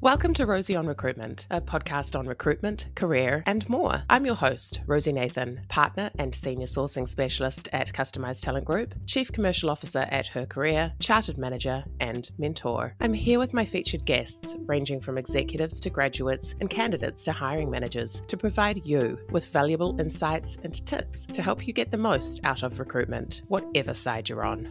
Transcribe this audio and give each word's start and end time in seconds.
Welcome 0.00 0.32
to 0.34 0.46
Rosey 0.46 0.78
on 0.78 0.86
Recruitment, 0.86 1.48
a 1.50 1.60
podcast 1.60 2.16
on 2.16 2.28
recruitment, 2.28 2.86
career, 2.94 3.42
and 3.46 3.68
more. 3.68 4.04
I'm 4.08 4.24
your 4.24 4.36
host, 4.36 4.80
Rosey 4.86 5.12
Nathan, 5.12 5.62
partner 5.68 6.08
and 6.20 6.32
senior 6.32 6.68
sourcing 6.68 7.08
specialist 7.08 7.68
at 7.72 7.92
Customized 7.92 8.42
Talent 8.42 8.64
Group, 8.64 8.94
chief 9.06 9.32
commercial 9.32 9.68
officer 9.68 10.06
at 10.12 10.28
Her 10.28 10.46
Career, 10.46 10.92
chartered 11.00 11.36
manager, 11.36 11.82
and 11.98 12.30
mentor. 12.38 12.94
I'm 13.00 13.12
here 13.12 13.40
with 13.40 13.52
my 13.52 13.64
featured 13.64 14.04
guests, 14.04 14.56
ranging 14.66 15.00
from 15.00 15.18
executives 15.18 15.80
to 15.80 15.90
graduates 15.90 16.54
and 16.60 16.70
candidates 16.70 17.24
to 17.24 17.32
hiring 17.32 17.68
managers, 17.68 18.22
to 18.28 18.36
provide 18.36 18.86
you 18.86 19.18
with 19.32 19.48
valuable 19.48 20.00
insights 20.00 20.58
and 20.62 20.86
tips 20.86 21.26
to 21.26 21.42
help 21.42 21.66
you 21.66 21.72
get 21.72 21.90
the 21.90 21.98
most 21.98 22.40
out 22.44 22.62
of 22.62 22.78
recruitment, 22.78 23.42
whatever 23.48 23.94
side 23.94 24.28
you're 24.28 24.44
on. 24.44 24.68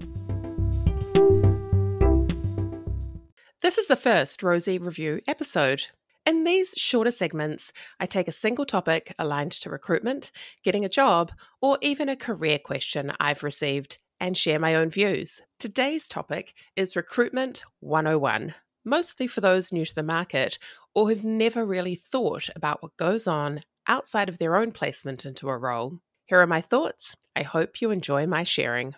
This 3.68 3.78
is 3.78 3.88
the 3.88 3.98
first 3.98 4.44
Rosey 4.44 4.80
Review 4.80 5.20
episode. 5.28 5.88
In 6.26 6.46
these 6.46 6.74
shorter 6.78 7.12
segments, 7.12 7.74
I 8.00 8.06
take 8.06 8.30
a 8.30 8.32
single 8.32 8.66
topic 8.66 9.14
aligned 9.20 9.52
to 9.52 9.70
recruitment, 9.70 10.32
getting 10.64 10.86
a 10.86 10.90
job, 10.90 11.34
or 11.62 11.78
even 11.82 12.08
a 12.08 12.16
career 12.16 12.60
question 12.60 13.12
I've 13.20 13.44
received 13.44 13.98
and 14.22 14.38
share 14.38 14.58
my 14.58 14.74
own 14.76 14.90
views. 14.90 15.42
Today's 15.60 16.08
topic 16.08 16.54
is 16.78 16.96
Recruitment 16.96 17.62
101, 17.82 18.56
mostly 18.86 19.28
for 19.28 19.42
those 19.42 19.74
new 19.74 19.84
to 19.84 19.96
the 19.96 20.02
market 20.02 20.58
or 20.96 21.10
who've 21.10 21.26
never 21.26 21.66
really 21.66 21.96
thought 21.96 22.48
about 22.56 22.82
what 22.82 22.96
goes 22.96 23.28
on 23.28 23.64
outside 23.86 24.30
of 24.30 24.38
their 24.38 24.56
own 24.56 24.72
placement 24.72 25.26
into 25.26 25.50
a 25.50 25.58
role. 25.58 26.00
Here 26.28 26.40
are 26.40 26.48
my 26.48 26.62
thoughts. 26.62 27.18
I 27.36 27.42
hope 27.42 27.82
you 27.82 27.92
enjoy 27.92 28.28
my 28.28 28.46
sharing. 28.46 28.96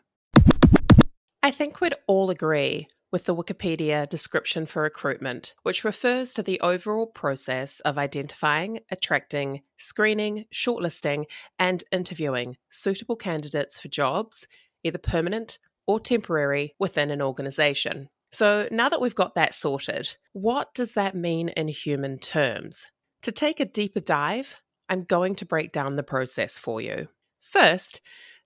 I 1.42 1.50
think 1.50 1.82
we'd 1.82 1.96
all 2.06 2.30
agree 2.30 2.86
with 3.12 3.26
the 3.26 3.36
Wikipedia 3.36 4.08
description 4.08 4.66
for 4.66 4.84
recruitment, 4.84 5.56
which 5.64 5.84
refers 5.84 6.34
to 6.34 6.44
the 6.44 6.60
overall 6.62 7.08
process 7.08 7.80
of 7.82 7.98
identifying, 7.98 8.80
attracting, 8.92 9.62
screening, 9.78 10.46
shortlisting, 10.54 11.26
and 11.58 11.84
interviewing 11.92 12.58
suitable 12.70 13.16
candidates 13.16 13.80
for 13.80 13.88
jobs, 13.88 14.48
either 14.84 14.98
permanent 14.98 15.60
or 15.88 16.00
temporary, 16.00 16.76
within 16.78 17.10
an 17.10 17.22
organisation. 17.22 18.10
So, 18.32 18.68
now 18.72 18.90
that 18.90 19.02
we've 19.02 19.16
got 19.16 19.34
that 19.36 19.56
sorted, 19.56 20.16
what 20.34 20.74
does 20.76 20.94
that 20.94 21.16
mean 21.16 21.50
in 21.50 21.68
human 21.68 22.20
terms? 22.20 22.86
To 23.24 23.32
take 23.32 23.60
a 23.60 23.66
deeper 23.66 24.00
dive, 24.00 24.62
I'm 24.88 25.04
going 25.04 25.36
to 25.36 25.46
break 25.46 25.72
down 25.72 25.96
the 25.96 26.04
process 26.04 26.58
for 26.58 26.80
you. 26.80 27.08
First, 27.42 28.02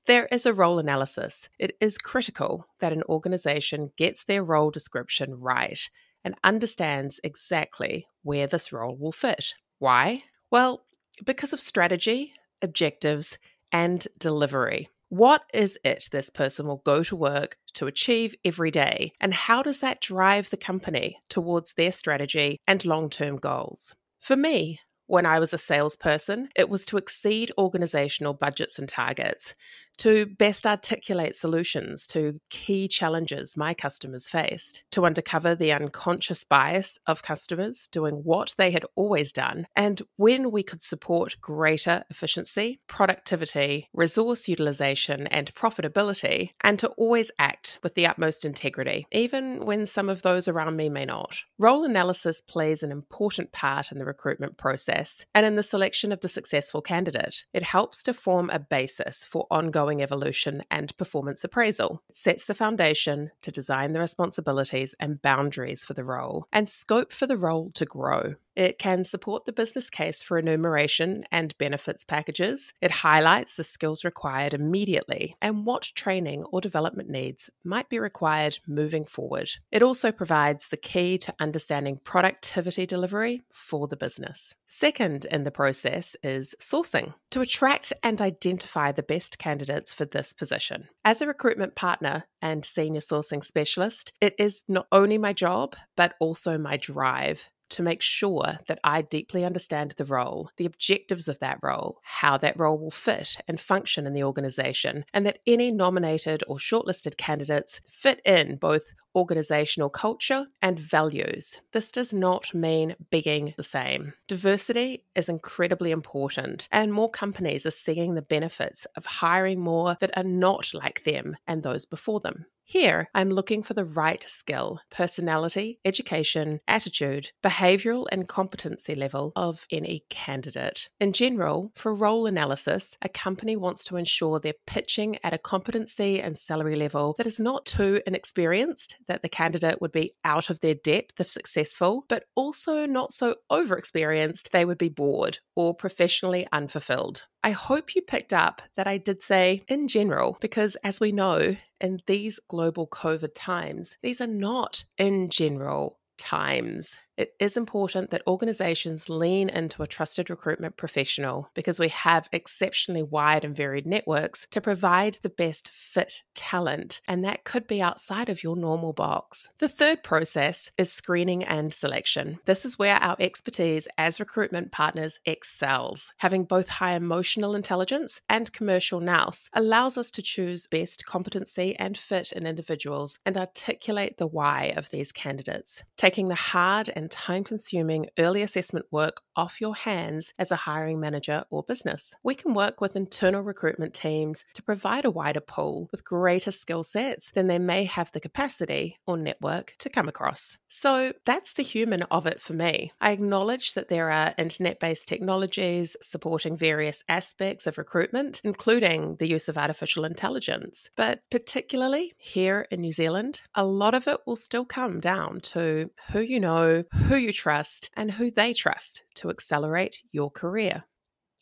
there 0.05 0.27
is 0.31 0.45
a 0.45 0.53
role 0.53 0.79
analysis. 0.79 1.49
It 1.59 1.77
is 1.79 1.97
critical 1.97 2.67
that 2.79 2.93
an 2.93 3.03
organization 3.03 3.91
gets 3.97 4.23
their 4.23 4.43
role 4.43 4.71
description 4.71 5.35
right 5.35 5.79
and 6.23 6.35
understands 6.43 7.19
exactly 7.23 8.07
where 8.21 8.47
this 8.47 8.71
role 8.71 8.95
will 8.97 9.11
fit. 9.11 9.53
Why? 9.79 10.23
Well, 10.51 10.85
because 11.25 11.53
of 11.53 11.59
strategy, 11.59 12.33
objectives, 12.61 13.37
and 13.71 14.07
delivery. 14.17 14.89
What 15.09 15.43
is 15.53 15.77
it 15.83 16.09
this 16.11 16.29
person 16.29 16.67
will 16.67 16.81
go 16.85 17.03
to 17.03 17.15
work 17.15 17.57
to 17.73 17.87
achieve 17.87 18.33
every 18.43 18.71
day? 18.71 19.13
And 19.21 19.33
how 19.33 19.61
does 19.61 19.79
that 19.79 20.01
drive 20.01 20.49
the 20.49 20.57
company 20.57 21.17
towards 21.29 21.73
their 21.73 21.91
strategy 21.91 22.59
and 22.67 22.83
long 22.83 23.09
term 23.09 23.37
goals? 23.37 23.93
For 24.19 24.35
me, 24.35 24.79
when 25.05 25.25
I 25.25 25.39
was 25.39 25.53
a 25.53 25.57
salesperson, 25.57 26.49
it 26.55 26.69
was 26.69 26.85
to 26.87 26.97
exceed 26.97 27.51
organizational 27.57 28.33
budgets 28.33 28.79
and 28.79 28.87
targets, 28.87 29.53
to 29.97 30.25
best 30.25 30.65
articulate 30.65 31.35
solutions 31.35 32.07
to 32.07 32.39
key 32.49 32.87
challenges 32.87 33.55
my 33.55 33.73
customers 33.73 34.27
faced, 34.27 34.83
to 34.91 35.05
uncover 35.05 35.55
the 35.55 35.71
unconscious 35.71 36.43
bias 36.43 36.97
of 37.07 37.23
customers 37.23 37.87
doing 37.91 38.15
what 38.15 38.55
they 38.57 38.71
had 38.71 38.85
always 38.95 39.31
done, 39.31 39.65
and 39.75 40.01
when 40.17 40.51
we 40.51 40.63
could 40.63 40.83
support 40.83 41.35
greater 41.41 42.03
efficiency, 42.09 42.79
productivity, 42.87 43.87
resource 43.93 44.47
utilization, 44.47 45.27
and 45.27 45.53
profitability, 45.53 46.51
and 46.61 46.79
to 46.79 46.87
always 46.89 47.31
act 47.39 47.79
with 47.83 47.95
the 47.95 48.07
utmost 48.07 48.45
integrity, 48.45 49.05
even 49.11 49.65
when 49.65 49.85
some 49.85 50.09
of 50.09 50.21
those 50.21 50.47
around 50.47 50.75
me 50.75 50.89
may 50.89 51.05
not. 51.05 51.37
Role 51.57 51.83
analysis 51.83 52.41
plays 52.41 52.83
an 52.83 52.91
important 52.91 53.51
part 53.51 53.91
in 53.91 53.97
the 53.97 54.05
recruitment 54.05 54.57
process 54.57 55.25
and 55.33 55.45
in 55.45 55.55
the 55.55 55.63
selection 55.63 56.11
of 56.11 56.21
the 56.21 56.29
successful 56.29 56.81
candidate. 56.81 57.43
It 57.53 57.63
helps 57.63 58.03
to 58.03 58.13
form 58.13 58.49
a 58.49 58.59
basis 58.59 59.23
for 59.23 59.47
ongoing 59.51 59.82
ongoing 59.83 60.01
evolution 60.01 60.63
and 60.71 60.95
performance 60.97 61.43
appraisal. 61.43 62.01
It 62.09 62.15
sets 62.15 62.45
the 62.45 62.55
foundation 62.55 63.31
to 63.41 63.51
design 63.51 63.91
the 63.91 63.99
responsibilities 63.99 64.95
and 64.97 65.21
boundaries 65.21 65.83
for 65.83 65.93
the 65.93 66.05
role 66.05 66.47
and 66.53 66.69
scope 66.69 67.11
for 67.11 67.27
the 67.27 67.35
role 67.35 67.71
to 67.71 67.83
grow. 67.85 68.35
It 68.55 68.77
can 68.77 69.03
support 69.03 69.45
the 69.45 69.51
business 69.51 69.89
case 69.89 70.21
for 70.21 70.37
enumeration 70.37 71.23
and 71.31 71.57
benefits 71.57 72.03
packages. 72.03 72.71
It 72.81 72.91
highlights 72.91 73.55
the 73.55 73.63
skills 73.63 74.05
required 74.05 74.53
immediately 74.53 75.35
and 75.41 75.65
what 75.65 75.91
training 75.95 76.43
or 76.51 76.61
development 76.61 77.09
needs 77.09 77.49
might 77.63 77.89
be 77.89 77.99
required 77.99 78.59
moving 78.67 79.05
forward. 79.05 79.49
It 79.71 79.81
also 79.81 80.11
provides 80.11 80.67
the 80.67 80.77
key 80.77 81.17
to 81.19 81.33
understanding 81.39 81.99
productivity 82.03 82.85
delivery 82.85 83.41
for 83.51 83.87
the 83.87 83.97
business. 83.97 84.55
Second 84.75 85.25
in 85.25 85.43
the 85.43 85.51
process 85.51 86.15
is 86.23 86.55
sourcing 86.59 87.13
to 87.29 87.41
attract 87.41 87.93
and 88.01 88.19
identify 88.19 88.91
the 88.91 89.03
best 89.03 89.37
candidates 89.37 89.93
for 89.93 90.05
this 90.05 90.33
position. 90.33 90.89
As 91.05 91.21
a 91.21 91.27
recruitment 91.27 91.75
partner 91.75 92.23
and 92.41 92.65
senior 92.65 92.99
sourcing 92.99 93.43
specialist, 93.43 94.13
it 94.19 94.33
is 94.39 94.63
not 94.67 94.87
only 94.91 95.19
my 95.19 95.31
job, 95.31 95.75
but 95.95 96.15
also 96.19 96.57
my 96.57 96.77
drive 96.77 97.51
to 97.73 97.83
make 97.83 98.01
sure 98.01 98.59
that 98.67 98.79
I 98.83 99.01
deeply 99.01 99.43
understand 99.45 99.91
the 99.91 100.05
role, 100.05 100.49
the 100.57 100.65
objectives 100.65 101.27
of 101.27 101.39
that 101.39 101.59
role, 101.61 101.99
how 102.03 102.37
that 102.37 102.57
role 102.57 102.79
will 102.79 102.91
fit 102.91 103.37
and 103.47 103.59
function 103.59 104.07
in 104.07 104.13
the 104.13 104.23
organization, 104.23 105.05
and 105.13 105.25
that 105.25 105.39
any 105.45 105.71
nominated 105.71 106.43
or 106.47 106.57
shortlisted 106.57 107.17
candidates 107.17 107.81
fit 107.85 108.21
in 108.25 108.55
both 108.55 108.93
organizational 109.15 109.89
culture 109.89 110.47
and 110.61 110.79
values. 110.79 111.61
This 111.71 111.91
does 111.91 112.13
not 112.13 112.53
mean 112.53 112.95
being 113.11 113.53
the 113.57 113.63
same. 113.63 114.13
Diversity 114.27 115.05
is 115.15 115.29
incredibly 115.29 115.91
important, 115.91 116.67
and 116.71 116.91
more 116.91 117.09
companies 117.11 117.65
are 117.65 117.71
seeing 117.71 118.15
the 118.15 118.21
benefits 118.21 118.87
of 118.95 119.05
hiring 119.05 119.59
more 119.59 119.97
that 119.99 120.17
are 120.17 120.23
not 120.23 120.73
like 120.73 121.03
them 121.03 121.37
and 121.47 121.61
those 121.61 121.85
before 121.85 122.19
them. 122.19 122.45
Here, 122.65 123.07
I'm 123.13 123.29
looking 123.29 123.61
for 123.61 123.73
the 123.73 123.85
right 123.85 124.23
skill, 124.23 124.79
personality, 124.89 125.79
education, 125.83 126.61
attitude, 126.67 127.31
behavioral, 127.43 128.05
and 128.11 128.27
competency 128.27 128.95
level 128.95 129.33
of 129.35 129.67
any 129.69 130.05
candidate. 130.09 130.89
In 130.99 131.11
general, 131.11 131.71
for 131.75 131.93
role 131.93 132.25
analysis, 132.25 132.97
a 133.01 133.09
company 133.09 133.57
wants 133.57 133.83
to 133.85 133.97
ensure 133.97 134.39
they're 134.39 134.53
pitching 134.65 135.17
at 135.23 135.33
a 135.33 135.37
competency 135.37 136.21
and 136.21 136.37
salary 136.37 136.77
level 136.77 137.15
that 137.17 137.27
is 137.27 137.39
not 137.39 137.65
too 137.65 138.01
inexperienced, 138.07 138.95
that 139.07 139.21
the 139.21 139.29
candidate 139.29 139.81
would 139.81 139.91
be 139.91 140.15
out 140.23 140.49
of 140.49 140.61
their 140.61 140.75
depth 140.75 141.19
if 141.19 141.29
successful, 141.29 142.05
but 142.07 142.23
also 142.35 142.85
not 142.85 143.11
so 143.11 143.35
overexperienced 143.51 144.49
they 144.49 144.65
would 144.65 144.77
be 144.77 144.89
bored 144.89 145.39
or 145.55 145.75
professionally 145.75 146.47
unfulfilled. 146.51 147.25
I 147.45 147.51
hope 147.51 147.93
you 147.93 148.01
picked 148.01 148.31
up 148.31 148.61
that 148.77 148.87
I 148.87 148.97
did 148.97 149.21
say 149.21 149.63
in 149.67 149.89
general, 149.89 150.37
because 150.39 150.77
as 150.77 151.01
we 151.01 151.11
know, 151.11 151.57
in 151.83 151.99
these 152.07 152.39
global 152.47 152.87
COVID 152.87 153.31
times, 153.35 153.97
these 154.01 154.21
are 154.21 154.27
not 154.27 154.85
in 154.97 155.29
general 155.29 155.99
times 156.17 156.97
it 157.17 157.35
is 157.39 157.55
important 157.55 158.09
that 158.11 158.23
organizations 158.27 159.09
lean 159.09 159.49
into 159.49 159.83
a 159.83 159.87
trusted 159.87 160.29
recruitment 160.29 160.77
professional 160.77 161.49
because 161.53 161.79
we 161.79 161.89
have 161.89 162.29
exceptionally 162.31 163.03
wide 163.03 163.43
and 163.43 163.55
varied 163.55 163.85
networks 163.85 164.47
to 164.51 164.61
provide 164.61 165.19
the 165.21 165.29
best 165.29 165.71
fit 165.71 166.23
talent, 166.35 167.01
and 167.07 167.23
that 167.23 167.43
could 167.43 167.67
be 167.67 167.81
outside 167.81 168.29
of 168.29 168.43
your 168.43 168.55
normal 168.55 168.93
box. 168.93 169.49
The 169.59 169.69
third 169.69 170.03
process 170.03 170.71
is 170.77 170.91
screening 170.91 171.43
and 171.43 171.71
selection. 171.71 172.39
This 172.45 172.65
is 172.65 172.79
where 172.79 172.95
our 172.95 173.15
expertise 173.19 173.87
as 173.97 174.19
recruitment 174.19 174.71
partners 174.71 175.19
excels. 175.25 176.11
Having 176.17 176.45
both 176.45 176.69
high 176.69 176.95
emotional 176.95 177.55
intelligence 177.55 178.21
and 178.29 178.51
commercial 178.51 178.99
nous 178.99 179.49
allows 179.53 179.97
us 179.97 180.11
to 180.11 180.21
choose 180.21 180.67
best 180.67 181.05
competency 181.05 181.75
and 181.77 181.97
fit 181.97 182.31
in 182.31 182.45
individuals 182.45 183.19
and 183.25 183.37
articulate 183.37 184.17
the 184.17 184.27
why 184.27 184.73
of 184.75 184.89
these 184.89 185.11
candidates. 185.11 185.83
Taking 185.97 186.27
the 186.27 186.35
hard 186.35 186.89
and 186.95 187.02
and 187.03 187.11
time 187.11 187.43
consuming 187.43 188.07
early 188.17 188.41
assessment 188.41 188.85
work 188.89 189.19
off 189.35 189.59
your 189.59 189.75
hands 189.75 190.33
as 190.39 190.51
a 190.51 190.55
hiring 190.55 191.01
manager 191.01 191.43
or 191.49 191.61
business. 191.61 192.15
We 192.23 192.33
can 192.33 192.53
work 192.53 192.79
with 192.79 192.95
internal 192.95 193.41
recruitment 193.41 193.93
teams 193.93 194.45
to 194.53 194.63
provide 194.63 195.03
a 195.03 195.11
wider 195.11 195.41
pool 195.41 195.89
with 195.91 196.05
greater 196.05 196.51
skill 196.51 196.83
sets 196.83 197.31
than 197.31 197.47
they 197.47 197.59
may 197.59 197.83
have 197.83 198.11
the 198.13 198.21
capacity 198.21 198.97
or 199.05 199.17
network 199.17 199.73
to 199.79 199.89
come 199.89 200.07
across. 200.07 200.57
So 200.69 201.11
that's 201.25 201.53
the 201.53 201.63
human 201.63 202.03
of 202.03 202.25
it 202.25 202.39
for 202.39 202.53
me. 202.53 202.93
I 203.01 203.11
acknowledge 203.11 203.73
that 203.73 203.89
there 203.89 204.09
are 204.09 204.33
internet 204.37 204.79
based 204.79 205.07
technologies 205.07 205.97
supporting 206.01 206.55
various 206.55 207.03
aspects 207.09 207.67
of 207.67 207.77
recruitment, 207.77 208.39
including 208.45 209.17
the 209.17 209.27
use 209.27 209.49
of 209.49 209.57
artificial 209.57 210.05
intelligence. 210.05 210.89
But 210.95 211.19
particularly 211.29 212.13
here 212.17 212.65
in 212.71 212.79
New 212.79 212.93
Zealand, 212.93 213.41
a 213.55 213.65
lot 213.65 213.93
of 213.93 214.07
it 214.07 214.21
will 214.25 214.37
still 214.37 214.65
come 214.65 215.01
down 215.01 215.41
to 215.41 215.91
who 216.11 216.21
you 216.21 216.39
know, 216.39 216.83
who 216.93 217.15
you 217.15 217.33
trust 217.33 217.89
and 217.95 218.11
who 218.11 218.31
they 218.31 218.53
trust 218.53 219.03
to 219.15 219.29
accelerate 219.29 220.03
your 220.11 220.29
career. 220.29 220.83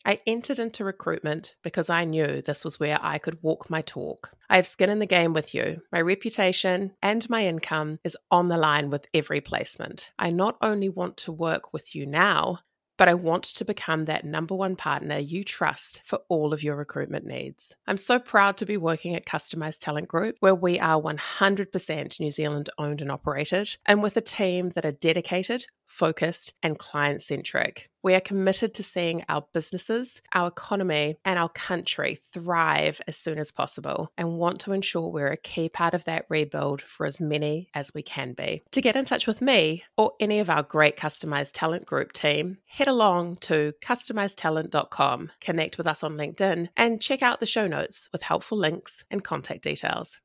I 0.04 0.20
entered 0.26 0.58
into 0.58 0.84
recruitment 0.84 1.54
because 1.62 1.88
I 1.88 2.04
knew 2.04 2.42
this 2.42 2.64
was 2.64 2.80
where 2.80 2.98
I 3.00 3.18
could 3.18 3.42
walk 3.42 3.70
my 3.70 3.82
talk. 3.82 4.32
I 4.50 4.56
have 4.56 4.66
skin 4.66 4.90
in 4.90 4.98
the 4.98 5.06
game 5.06 5.32
with 5.32 5.54
you. 5.54 5.82
My 5.92 6.00
reputation 6.00 6.92
and 7.02 7.28
my 7.30 7.46
income 7.46 8.00
is 8.02 8.16
on 8.30 8.48
the 8.48 8.56
line 8.56 8.90
with 8.90 9.06
every 9.14 9.40
placement. 9.40 10.10
I 10.18 10.30
not 10.30 10.56
only 10.60 10.88
want 10.88 11.16
to 11.18 11.32
work 11.32 11.72
with 11.72 11.94
you 11.94 12.06
now, 12.06 12.58
but 13.02 13.08
I 13.08 13.14
want 13.14 13.42
to 13.42 13.64
become 13.64 14.04
that 14.04 14.24
number 14.24 14.54
one 14.54 14.76
partner 14.76 15.18
you 15.18 15.42
trust 15.42 16.02
for 16.04 16.20
all 16.28 16.52
of 16.52 16.62
your 16.62 16.76
recruitment 16.76 17.26
needs. 17.26 17.74
I'm 17.88 17.96
so 17.96 18.20
proud 18.20 18.56
to 18.58 18.64
be 18.64 18.76
working 18.76 19.16
at 19.16 19.26
Customized 19.26 19.80
Talent 19.80 20.06
Group, 20.06 20.36
where 20.38 20.54
we 20.54 20.78
are 20.78 21.02
100% 21.02 22.20
New 22.20 22.30
Zealand 22.30 22.70
owned 22.78 23.00
and 23.00 23.10
operated, 23.10 23.76
and 23.86 24.04
with 24.04 24.16
a 24.16 24.20
team 24.20 24.70
that 24.76 24.84
are 24.84 24.92
dedicated, 24.92 25.66
focused, 25.92 26.54
and 26.62 26.78
client 26.78 27.20
centric. 27.22 27.90
We 28.02 28.14
are 28.14 28.20
committed 28.20 28.74
to 28.74 28.82
seeing 28.82 29.24
our 29.28 29.44
businesses, 29.52 30.22
our 30.32 30.48
economy, 30.48 31.16
and 31.24 31.38
our 31.38 31.50
country 31.50 32.18
thrive 32.32 33.00
as 33.06 33.16
soon 33.16 33.38
as 33.38 33.52
possible 33.52 34.10
and 34.18 34.38
want 34.38 34.58
to 34.60 34.72
ensure 34.72 35.08
we're 35.08 35.28
a 35.28 35.36
key 35.36 35.68
part 35.68 35.94
of 35.94 36.04
that 36.04 36.26
rebuild 36.28 36.82
for 36.82 37.06
as 37.06 37.20
many 37.20 37.68
as 37.74 37.92
we 37.94 38.02
can 38.02 38.32
be. 38.32 38.62
To 38.72 38.80
get 38.80 38.96
in 38.96 39.04
touch 39.04 39.26
with 39.28 39.40
me 39.40 39.84
or 39.96 40.12
any 40.18 40.40
of 40.40 40.50
our 40.50 40.64
great 40.64 40.96
Customized 40.96 41.52
Talent 41.52 41.86
Group 41.86 42.12
team, 42.12 42.58
head 42.66 42.88
along 42.88 43.36
to 43.42 43.72
customizedtalent.com, 43.82 45.30
connect 45.40 45.78
with 45.78 45.86
us 45.86 46.02
on 46.02 46.16
LinkedIn, 46.16 46.70
and 46.76 47.00
check 47.00 47.22
out 47.22 47.38
the 47.38 47.46
show 47.46 47.68
notes 47.68 48.08
with 48.12 48.22
helpful 48.22 48.58
links 48.58 49.04
and 49.10 49.22
contact 49.22 49.62
details. 49.62 50.18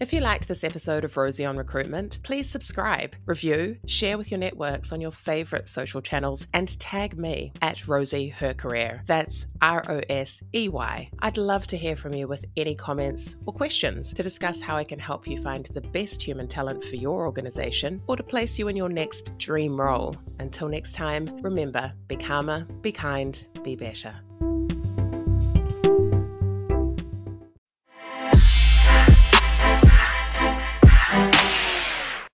If 0.00 0.14
you 0.14 0.22
liked 0.22 0.48
this 0.48 0.64
episode 0.64 1.04
of 1.04 1.12
Rosey 1.12 1.46
on 1.46 1.58
Recruitment, 1.58 2.20
please 2.22 2.48
subscribe, 2.48 3.14
review, 3.26 3.76
share 3.84 4.16
with 4.16 4.30
your 4.30 4.40
networks 4.40 4.92
on 4.92 5.00
your 5.02 5.10
favourite 5.10 5.68
social 5.68 6.00
channels, 6.00 6.46
and 6.54 6.80
tag 6.80 7.18
me 7.18 7.52
at 7.60 7.86
Rosey 7.86 8.32
Her 8.32 8.54
Career. 8.54 9.02
That's 9.06 9.44
R 9.60 9.84
O 9.90 10.00
S 10.08 10.42
E 10.54 10.70
Y. 10.70 11.10
I'd 11.18 11.36
love 11.36 11.66
to 11.66 11.76
hear 11.76 11.96
from 11.96 12.14
you 12.14 12.26
with 12.26 12.46
any 12.56 12.74
comments 12.74 13.36
or 13.44 13.52
questions 13.52 14.14
to 14.14 14.22
discuss 14.22 14.62
how 14.62 14.74
I 14.74 14.84
can 14.84 14.98
help 14.98 15.26
you 15.26 15.36
find 15.42 15.66
the 15.66 15.82
best 15.82 16.22
human 16.22 16.48
talent 16.48 16.82
for 16.82 16.96
your 16.96 17.26
organisation 17.26 18.00
or 18.06 18.16
to 18.16 18.22
place 18.22 18.58
you 18.58 18.68
in 18.68 18.76
your 18.76 18.88
next 18.88 19.36
dream 19.36 19.78
role. 19.78 20.16
Until 20.38 20.68
next 20.68 20.94
time, 20.94 21.28
remember 21.42 21.92
be 22.08 22.16
calmer, 22.16 22.64
be 22.80 22.90
kind, 22.90 23.46
be 23.62 23.76
better. 23.76 24.14